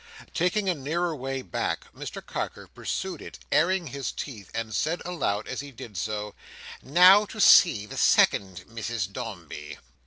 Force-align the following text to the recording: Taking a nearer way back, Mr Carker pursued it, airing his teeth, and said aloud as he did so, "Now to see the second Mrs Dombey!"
Taking 0.33 0.67
a 0.67 0.73
nearer 0.73 1.15
way 1.15 1.43
back, 1.43 1.85
Mr 1.93 2.25
Carker 2.25 2.65
pursued 2.67 3.21
it, 3.21 3.37
airing 3.51 3.85
his 3.85 4.11
teeth, 4.11 4.49
and 4.51 4.73
said 4.73 4.99
aloud 5.05 5.47
as 5.47 5.59
he 5.59 5.69
did 5.69 5.95
so, 5.95 6.33
"Now 6.81 7.25
to 7.25 7.39
see 7.39 7.85
the 7.85 7.97
second 7.97 8.65
Mrs 8.67 9.13
Dombey!" 9.13 9.77